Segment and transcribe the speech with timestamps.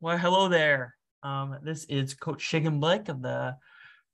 [0.00, 0.94] Well, hello there.
[1.24, 3.56] Um, this is Coach Shigan Blake of the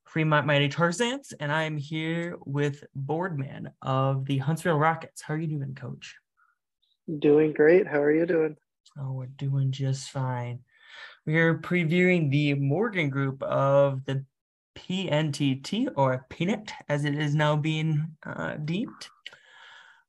[0.07, 5.21] Fremont Mighty Tarzans, and I am here with Boardman of the Huntsville Rockets.
[5.21, 6.17] How are you doing, Coach?
[7.19, 7.87] Doing great.
[7.87, 8.57] How are you doing?
[8.99, 10.61] Oh, we're doing just fine.
[11.27, 14.25] We are previewing the Morgan group of the
[14.79, 19.09] PNTT or PNET, as it is now being uh, deemed.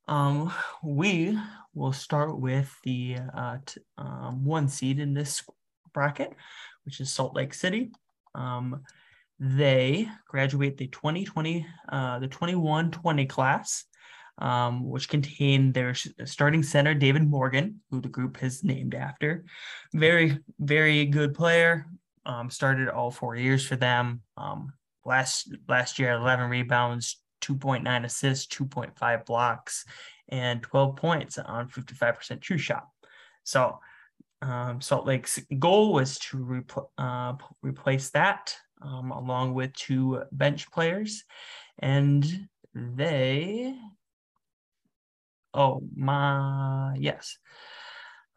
[0.08, 1.38] Um, we
[1.74, 5.42] will start with the uh, t- um, one seed in this
[5.96, 6.34] bracket,
[6.84, 7.90] which is Salt Lake City.
[8.34, 8.82] Um,
[9.40, 13.84] they graduate the 2020, uh, the 21-20 class,
[14.36, 19.46] um, which contained their starting center, David Morgan, who the group has named after.
[19.94, 21.86] Very, very good player.
[22.26, 24.20] Um, started all four years for them.
[24.36, 24.74] Um,
[25.06, 29.86] last last year, 11 rebounds, 2.9 assists, 2.5 blocks,
[30.28, 32.86] and 12 points on 55% true shot.
[33.44, 33.78] So
[34.42, 40.70] um, Salt Lake's goal was to repl- uh, replace that um, along with two bench
[40.70, 41.24] players.
[41.78, 43.74] And they,
[45.54, 47.38] oh my, yes.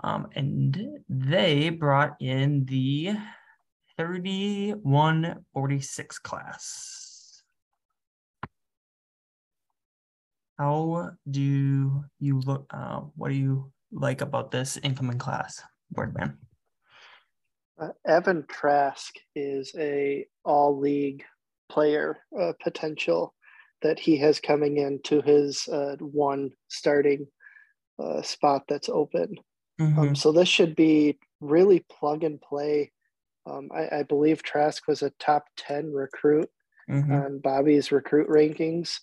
[0.01, 3.17] Um, and they brought in the
[3.97, 7.43] 3146 class.
[10.57, 12.65] How do you look?
[12.73, 15.61] Uh, what do you like about this incoming class,
[15.91, 16.37] Boardman?
[17.79, 21.23] Uh, Evan Trask is a all league
[21.69, 23.33] player uh, potential
[23.81, 27.27] that he has coming into his uh, one starting
[27.97, 29.35] uh, spot that's open.
[29.79, 29.99] Mm-hmm.
[29.99, 32.91] Um, so this should be really plug and play.
[33.45, 36.49] Um, I, I, believe Trask was a top 10 recruit
[36.89, 37.11] mm-hmm.
[37.11, 38.99] on Bobby's recruit rankings.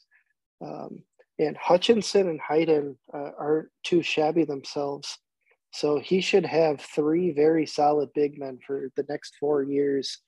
[0.63, 1.03] Um,
[1.39, 5.19] and Hutchinson and Hayden uh, aren't too shabby themselves.
[5.73, 10.19] So he should have three very solid big men for the next four years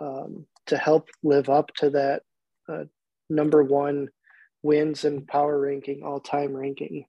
[0.00, 2.22] um, to help live up to that
[2.68, 2.84] uh,
[3.28, 4.08] number one
[4.62, 7.04] wins and power ranking, all time ranking.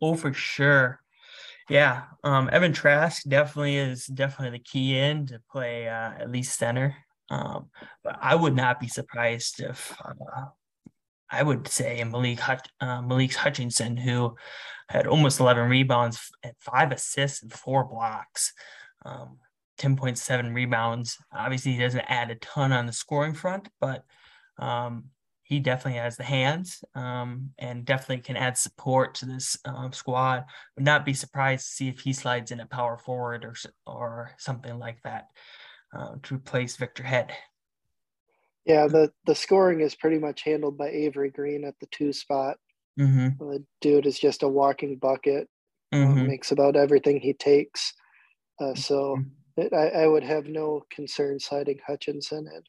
[0.00, 1.00] Oh, for sure.
[1.68, 6.58] Yeah, um, Evan Trask definitely is definitely the key in to play uh, at least
[6.58, 6.96] center.
[7.30, 7.68] Um,
[8.02, 10.46] but I would not be surprised if uh,
[11.30, 12.40] I would say Malik
[12.80, 14.36] uh, Malik Hutchinson, who
[14.88, 18.52] had almost 11 rebounds and five assists and four blocks,
[19.04, 19.38] um,
[19.78, 21.18] 10.7 rebounds.
[21.32, 24.04] Obviously, he doesn't add a ton on the scoring front, but
[24.58, 25.04] um,
[25.42, 30.44] he definitely has the hands um, and definitely can add support to this um, squad.
[30.76, 33.54] Would not be surprised to see if he slides in a power forward or
[33.86, 35.28] or something like that
[35.96, 37.32] uh, to replace Victor Head.
[38.68, 42.58] Yeah, the the scoring is pretty much handled by Avery Green at the two spot.
[43.00, 43.28] Mm-hmm.
[43.38, 45.48] The dude is just a walking bucket.
[45.94, 46.26] Mm-hmm.
[46.26, 47.94] makes about everything he takes.
[48.60, 49.62] Uh, so Mm-hmm.
[49.62, 52.62] it, I, I would have no concern citing Hutchinson in.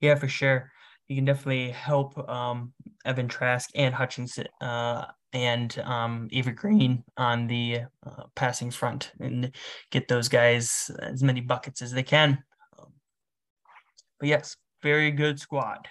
[0.00, 0.70] Yeah, for sure.
[1.08, 2.74] You can definitely help um,
[3.06, 9.52] Evan Trask and Hutchinson uh, and um, Avery Green on the uh, passing front and
[9.90, 12.42] get those guys as many buckets as they can.
[14.18, 15.88] But yes, very good squad.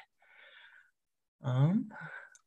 [1.43, 1.89] Um,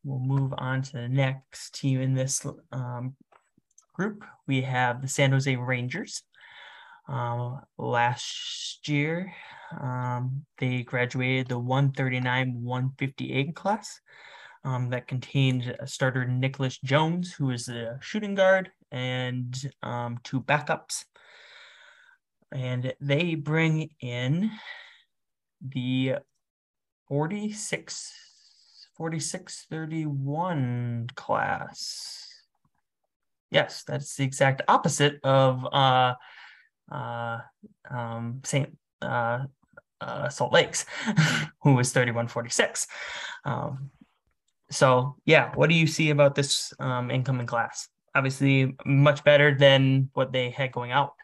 [0.04, 3.14] we'll move on to the next team in this um,
[3.94, 4.24] group.
[4.46, 6.22] We have the San Jose Rangers.
[7.08, 9.32] Um, last year,
[9.80, 14.00] um, they graduated the 139 158 class.
[14.64, 20.42] Um, that contained a starter Nicholas Jones, who is the shooting guard, and um, two
[20.42, 21.04] backups.
[22.52, 24.50] And they bring in
[25.60, 26.16] the
[27.08, 28.12] 46
[28.96, 32.26] 4631 class.
[33.50, 36.14] Yes that's the exact opposite of uh
[36.90, 37.40] uh
[37.90, 39.44] um saint uh,
[40.00, 40.84] uh salt lakes
[41.62, 42.88] who was 3146
[43.44, 43.90] um
[44.70, 47.88] so yeah what do you see about this um incoming class?
[48.14, 51.14] Obviously much better than what they had going out.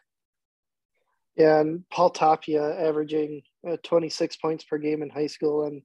[1.35, 5.81] Yeah, and Paul Tapia averaging uh, 26 points per game in high school and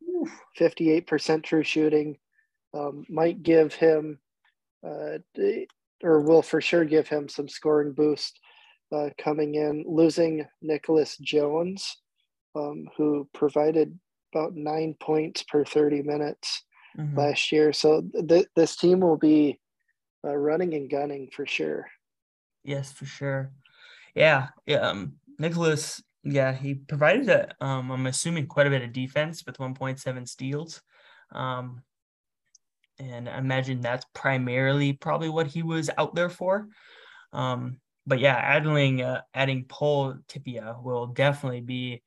[0.59, 2.19] 58% true shooting
[2.75, 4.19] um, might give him,
[4.87, 5.19] uh,
[6.03, 8.39] or will for sure give him some scoring boost
[8.93, 9.85] uh, coming in.
[9.87, 11.97] Losing Nicholas Jones,
[12.55, 13.99] um, who provided
[14.35, 16.63] about nine points per 30 minutes
[16.97, 17.17] Mhm.
[17.17, 17.73] last year.
[17.73, 19.61] So th- this team will be
[20.25, 21.87] uh, running and gunning for sure.
[22.63, 23.53] Yes, for sure.
[24.15, 24.81] Yeah, yeah.
[24.81, 29.59] Um, Nicholas, yeah, he provided a, um, I'm assuming quite a bit of defense with
[29.59, 30.83] 1.7 steals.
[31.33, 31.83] Um,
[32.99, 36.69] and I imagine that's primarily probably what he was out there for.
[37.33, 42.03] Um, but yeah, adding uh, adding Paul Tapia will definitely be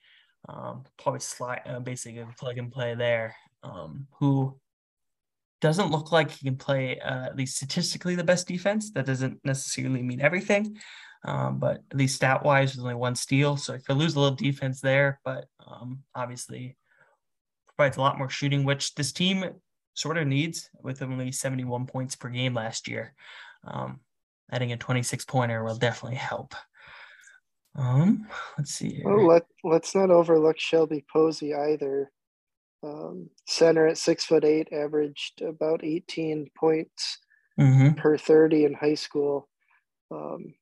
[0.48, 3.36] um, probably slide uh, basically plug and play there.
[3.64, 4.60] Um, who
[5.64, 8.92] doesn't look like he can play uh, at least statistically the best defense.
[8.92, 10.78] That doesn't necessarily mean everything,
[11.24, 14.20] um, but at least stat wise, there's only one steal, so if you lose a
[14.20, 16.76] little defense there, but um, obviously
[17.70, 19.46] provides a lot more shooting, which this team
[19.94, 23.14] sort of needs with only 71 points per game last year.
[23.66, 24.02] Um,
[24.52, 26.56] adding a 26 pointer will definitely help.
[27.76, 28.28] Um,
[28.58, 28.96] let's see.
[28.96, 29.04] Here.
[29.06, 32.12] Well, let let's not overlook Shelby Posey either.
[32.84, 37.18] Um, center at six foot eight, averaged about 18 points
[37.60, 37.94] mm-hmm.
[37.94, 39.48] per 30 in high school.
[40.12, 40.54] Um,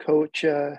[0.00, 0.76] Coach uh,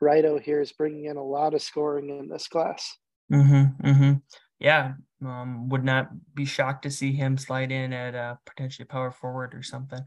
[0.00, 2.96] here is bringing in a lot of scoring in this class.
[3.32, 4.12] Mm-hmm, mm-hmm.
[4.58, 4.92] Yeah,
[5.24, 9.54] um, would not be shocked to see him slide in at a potentially power forward
[9.54, 10.00] or something,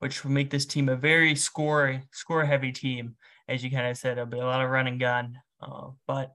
[0.00, 3.16] which will make this team a very score score heavy team.
[3.48, 5.38] As you kind of said, it'll be a lot of run and gun.
[5.62, 6.32] Uh, but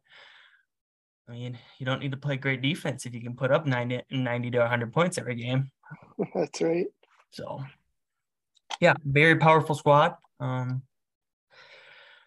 [1.32, 4.02] I mean, you don't need to play great defense if you can put up 90,
[4.12, 5.72] 90 to 100 points every game.
[6.36, 6.88] That's right.
[7.30, 7.64] So,
[8.82, 10.16] yeah, very powerful squad.
[10.42, 10.82] Um,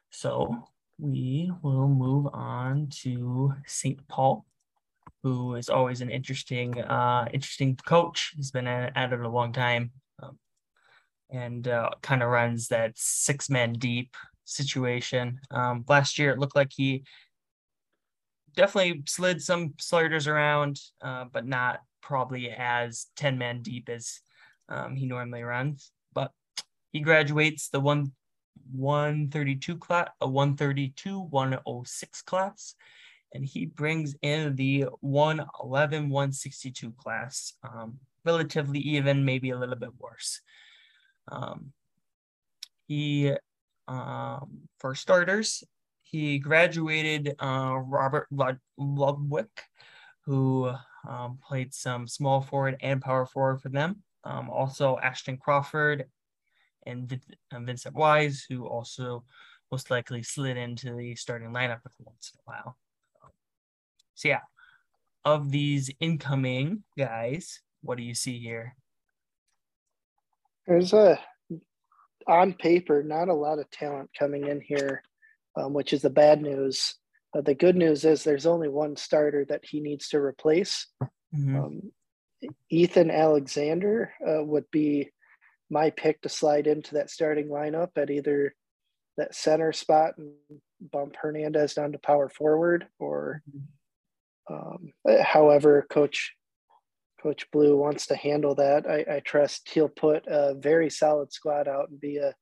[0.08, 0.56] so
[0.98, 4.08] we will move on to St.
[4.08, 4.46] Paul,
[5.22, 8.32] who is always an interesting, uh, interesting coach.
[8.34, 9.90] He's been at it a long time,
[10.22, 10.38] um,
[11.30, 14.16] and uh, kind of runs that six man deep
[14.46, 15.40] situation.
[15.50, 17.04] Um, last year, it looked like he
[18.54, 24.20] definitely slid some sliders around, uh, but not probably as 10 man deep as
[24.68, 25.90] um, he normally runs.
[26.12, 26.30] But
[26.92, 28.12] he graduates the one
[28.72, 32.74] 132 class, a 132 106 class,
[33.32, 39.90] and he brings in the 111 162 class, um, relatively even, maybe a little bit
[39.98, 40.40] worse.
[41.30, 41.72] Um,
[42.86, 43.32] he,
[43.88, 45.64] um, for starters,
[46.14, 48.28] he graduated uh, Robert
[48.78, 49.48] Ludwig,
[50.24, 50.70] who
[51.08, 53.96] um, played some small forward and power forward for them.
[54.22, 56.04] Um, also, Ashton Crawford
[56.86, 57.20] and
[57.52, 59.24] Vincent Wise, who also
[59.72, 62.76] most likely slid into the starting lineup once in a while.
[64.14, 64.42] So yeah,
[65.24, 68.76] of these incoming guys, what do you see here?
[70.64, 71.18] There's a
[72.28, 75.02] on paper not a lot of talent coming in here,
[75.56, 76.94] um, which is the bad news.
[77.36, 80.86] Uh, the good news is there's only one starter that he needs to replace.
[81.34, 81.56] Mm-hmm.
[81.56, 81.92] Um,
[82.70, 85.10] Ethan Alexander uh, would be
[85.70, 88.54] my pick to slide into that starting lineup at either
[89.16, 90.32] that center spot and
[90.92, 93.42] bump Hernandez down to power forward, or
[94.50, 94.92] um,
[95.22, 96.34] however Coach
[97.22, 98.86] Coach Blue wants to handle that.
[98.86, 102.34] I, I, trust he'll put a very solid squad out and be a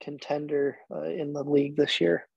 [0.00, 2.28] contender uh, in the league this year.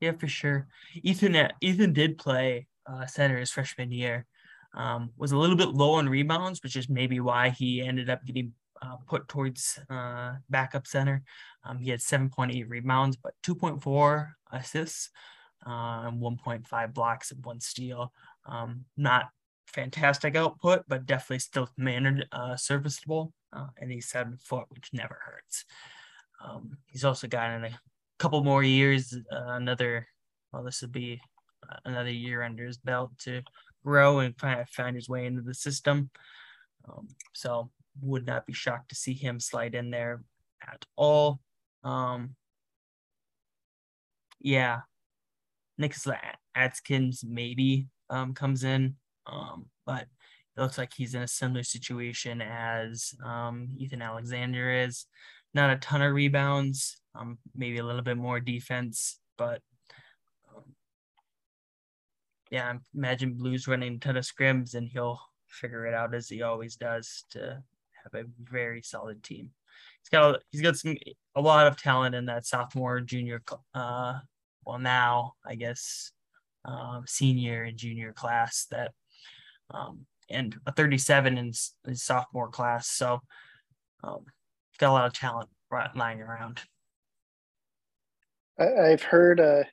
[0.00, 0.68] Yeah, for sure.
[0.94, 4.26] Ethan uh, Ethan did play uh, center his freshman year.
[4.74, 8.24] Um, was a little bit low on rebounds, which is maybe why he ended up
[8.26, 8.52] getting
[8.82, 11.22] uh, put towards uh, backup center.
[11.64, 15.10] Um, he had 7.8 rebounds, but 2.4 assists,
[15.64, 18.12] uh, 1.5 blocks, and one steal.
[18.44, 19.30] Um, not
[19.66, 23.32] fantastic output, but definitely still mannered uh, serviceable.
[23.52, 25.64] Uh, and he's seven foot, which never hurts.
[26.44, 27.80] Um, he's also gotten a
[28.18, 30.06] couple more years, uh, another,
[30.52, 31.20] well, this would be
[31.84, 33.42] another year under his belt to
[33.84, 36.10] grow and kind of find his way into the system.
[36.88, 37.70] Um, so
[38.00, 40.22] would not be shocked to see him slide in there
[40.66, 41.40] at all.
[41.84, 42.36] Um,
[44.40, 44.80] yeah,
[45.78, 46.16] Nicholas
[46.54, 48.96] Adkins maybe um, comes in,
[49.26, 50.06] um, but
[50.56, 55.06] it looks like he's in a similar situation as um, Ethan Alexander is.
[55.54, 59.60] Not a ton of rebounds, um, maybe a little bit more defense, but
[60.54, 60.64] um,
[62.50, 66.28] yeah, I imagine Blues running a ton of scrims and he'll figure it out as
[66.28, 67.62] he always does to
[68.04, 69.50] have a very solid team.
[70.02, 70.96] He's got he's got some
[71.34, 73.42] a lot of talent in that sophomore, junior,
[73.74, 74.18] uh,
[74.64, 76.12] well now I guess
[76.66, 78.92] um, senior and junior class that,
[79.70, 82.88] um, and a 37 in his sophomore class.
[82.88, 83.20] So,
[84.02, 84.24] um,
[84.78, 85.48] got a lot of talent
[85.94, 86.60] lying around.
[88.58, 89.64] I've heard uh,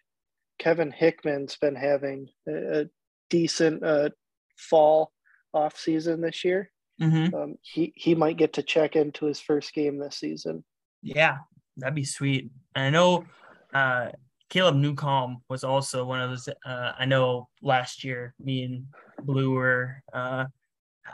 [0.60, 2.86] Kevin Hickman's been having a,
[3.30, 4.10] decent uh,
[4.58, 5.12] fall
[5.54, 6.70] off season this year.
[7.02, 7.34] Mm-hmm.
[7.34, 10.64] Um, he he might get to check into his first game this season.
[11.02, 11.38] Yeah,
[11.78, 12.52] that'd be sweet.
[12.76, 13.26] And I know
[13.74, 14.10] uh,
[14.50, 16.48] Caleb Newcomb was also one of those.
[16.64, 18.86] Uh, I know last year, me and
[19.24, 20.04] Blue were.
[20.14, 20.46] Uh,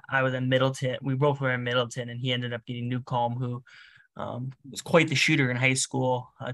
[0.09, 0.97] I was in Middleton.
[1.01, 3.63] We both were in Middleton, and he ended up getting Newcomb, who
[4.17, 6.51] Um, was quite the shooter in high school, uh,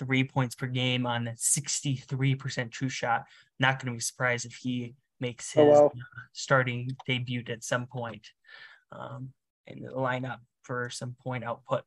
[0.00, 3.24] 22.3 points per game on 63% true shot.
[3.58, 5.86] Not going to be surprised if he makes his oh, wow.
[5.86, 8.28] uh, starting debut at some point
[8.92, 9.30] um,
[9.66, 11.82] in the lineup for some point output.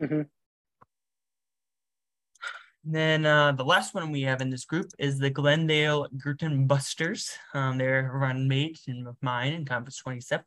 [0.00, 0.22] Mm-hmm.
[2.88, 7.32] Then uh, the last one we have in this group is the Glendale Girton Busters.
[7.52, 10.44] Um, they're a run mate in mine in Conference 27.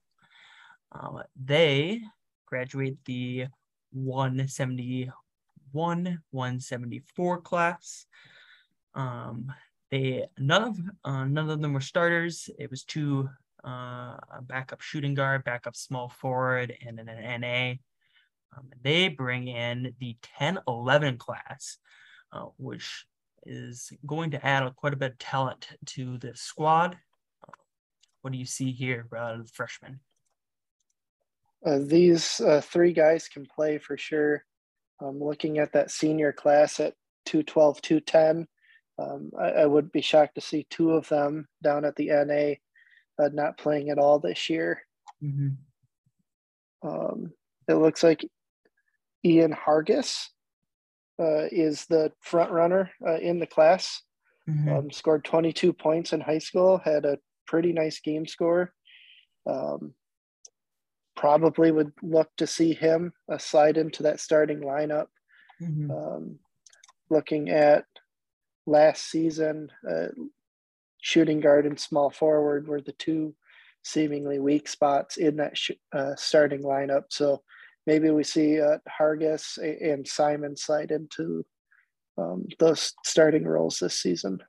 [0.93, 2.01] Um, they
[2.45, 3.47] graduate the
[3.91, 5.11] 171,
[5.71, 8.05] 174 class.
[8.95, 9.51] Um,
[9.91, 12.49] they none of uh, none of them were starters.
[12.59, 13.29] It was two
[13.63, 17.73] uh, backup shooting guard, backup small forward, and then an NA.
[18.57, 21.77] Um, they bring in the 10-11 class
[22.31, 23.05] uh, which
[23.45, 26.97] is going to add quite a bit of talent to the squad.
[28.21, 29.99] what do you see here of the freshmen?
[31.65, 34.45] Uh, these uh, three guys can play for sure.
[35.01, 36.93] Um, looking at that senior class at
[37.25, 38.47] 212, 210,
[38.99, 42.55] um, I, I would be shocked to see two of them down at the NA
[43.23, 44.81] uh, not playing at all this year.
[45.23, 46.87] Mm-hmm.
[46.87, 47.33] Um,
[47.67, 48.25] it looks like
[49.25, 50.27] Ian Hargis
[51.19, 54.01] uh, is the front runner uh, in the class.
[54.49, 54.69] Mm-hmm.
[54.69, 58.73] Um, scored 22 points in high school, had a pretty nice game score.
[59.45, 59.93] Um,
[61.19, 65.07] probably would look to see him uh, slide into that starting lineup.
[65.61, 65.91] Mm-hmm.
[65.91, 66.39] Um,
[67.09, 67.83] looking at
[68.65, 70.07] last season, uh,
[71.01, 73.35] shooting guard and small forward were the two
[73.83, 77.03] seemingly weak spots in that sh- uh, starting lineup.
[77.09, 77.43] So
[77.85, 81.45] maybe we see uh, Hargis and Simon slide into
[82.17, 84.39] um, those starting roles this season.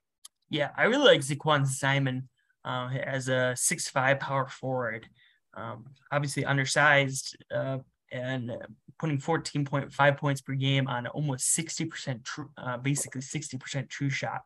[0.51, 2.29] Yeah, I really like Zaquan Simon
[2.65, 5.09] uh, as a six-five power forward.
[5.55, 7.79] Um, obviously undersized uh,
[8.13, 8.53] and
[8.99, 14.43] putting 14.5 points per game on almost 60% true, uh, basically 60% true shot.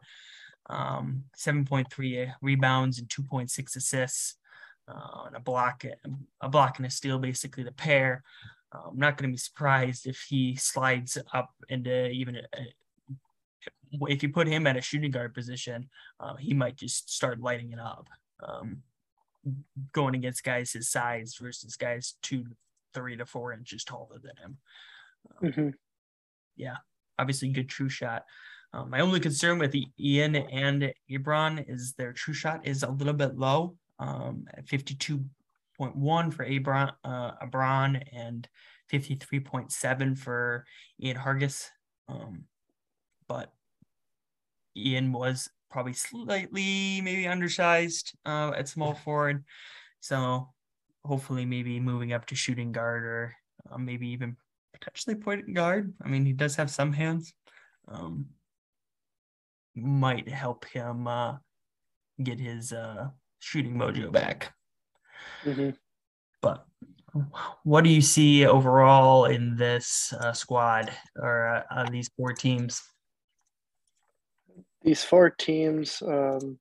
[0.70, 4.36] Um, 7.3 rebounds and 2.6 assists.
[4.86, 5.82] Uh, and a block,
[6.42, 8.22] a block and a steal, basically the pair.
[8.72, 12.42] I'm not going to be surprised if he slides up into even a,
[14.02, 15.88] if you put him at a shooting guard position,
[16.20, 18.08] uh, he might just start lighting it up.
[18.42, 18.82] Um,
[19.92, 22.44] going against guys his size versus guys two,
[22.92, 24.56] three to four inches taller than him.
[25.30, 25.68] Um, mm-hmm.
[26.56, 26.76] Yeah,
[27.18, 28.24] obviously good true shot.
[28.72, 33.14] Um, my only concern with Ian and Abron is their true shot is a little
[33.14, 35.24] bit low um, at 52
[35.80, 38.48] 0.1 for Abron, uh, Abron and
[38.92, 40.64] 53.7 for
[41.02, 41.68] Ian Hargis.
[42.08, 42.44] Um,
[43.28, 43.52] but
[44.76, 49.44] Ian was probably slightly maybe undersized uh, at small forward.
[50.00, 50.48] So
[51.04, 53.34] hopefully maybe moving up to shooting guard or
[53.70, 54.36] uh, maybe even
[54.72, 55.92] potentially point guard.
[56.02, 57.32] I mean, he does have some hands.
[57.88, 58.26] Um,
[59.74, 61.36] might help him uh,
[62.22, 63.08] get his uh,
[63.40, 64.52] shooting mojo back.
[65.44, 65.70] Mm-hmm.
[66.40, 66.66] But
[67.62, 72.80] what do you see overall in this uh, squad or uh, these four teams?
[74.84, 76.58] These four teams, um,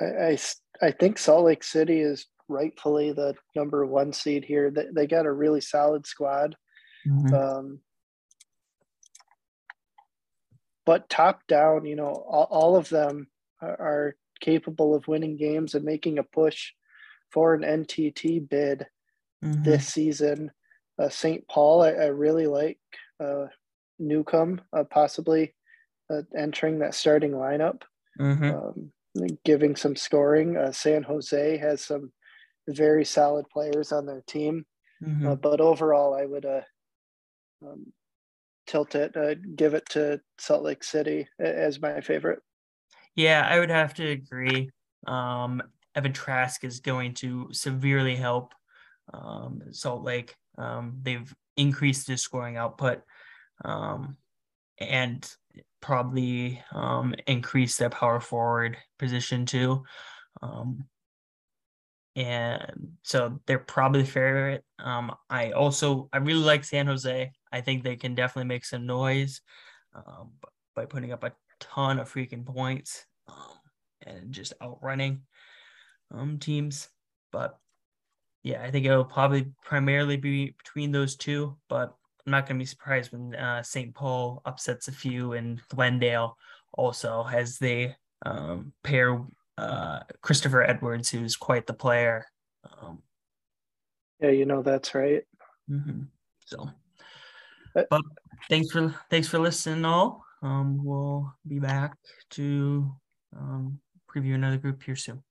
[0.00, 0.38] I, I,
[0.80, 4.70] I, think Salt Lake City is rightfully the number one seed here.
[4.70, 6.56] They, they got a really solid squad.
[7.06, 7.34] Mm-hmm.
[7.34, 7.80] Um,
[10.86, 13.26] but top down, you know, all, all of them
[13.60, 16.72] are, are capable of winning games and making a push
[17.30, 18.86] for an NTT bid
[19.42, 19.62] mm-hmm.
[19.62, 20.50] this season.
[20.98, 21.46] Uh, St.
[21.48, 22.78] Paul, I, I, really like
[23.18, 23.46] uh,
[23.98, 25.54] Newcomb uh, possibly
[26.10, 27.82] uh, entering that starting lineup,
[28.20, 28.50] mm-hmm.
[28.50, 28.92] um,
[29.44, 30.56] giving some scoring.
[30.56, 32.12] Uh, San Jose has some
[32.68, 34.64] very solid players on their team,
[35.02, 35.26] mm-hmm.
[35.26, 36.46] Uh, but overall, I would
[37.62, 37.92] um,
[38.66, 39.14] tilt it,
[39.56, 42.40] give it to Salt Lake City as my favorite.
[43.14, 44.70] Yeah, I would have to agree.
[45.06, 45.62] Um,
[45.94, 48.54] Evan Trask is going to severely help
[49.12, 50.34] um, Salt Lake.
[50.56, 53.02] Um, they've increased his scoring output
[53.64, 54.16] um,
[54.78, 55.28] and
[55.82, 59.84] probably um, increased their power forward position too.
[60.40, 60.84] Um,
[62.16, 64.64] and so they're probably favorite.
[64.78, 67.30] Um, I also I really like San Jose.
[67.50, 69.40] I think they can definitely make some noise
[70.74, 73.04] by putting up a ton of freaking points
[74.06, 75.22] and just outrunning
[76.10, 76.88] um, teams.
[77.30, 77.58] But
[78.42, 81.56] yeah, I think it'll probably primarily be between those two.
[81.68, 81.94] But
[82.26, 83.94] I'm not going to be surprised when uh, St.
[83.94, 86.36] Paul upsets a few and Glendale
[86.72, 89.20] also as they um, pair
[89.58, 92.26] uh, Christopher Edwards, who's quite the player.
[92.80, 93.02] Um,
[94.20, 95.24] yeah, you know that's right.
[95.68, 96.02] Mm-hmm.
[96.46, 96.70] So,
[97.76, 98.02] uh, but
[98.48, 99.84] thanks for thanks for listening.
[99.84, 101.96] All um, we'll be back
[102.30, 102.94] to
[103.36, 105.22] um, preview another group here soon.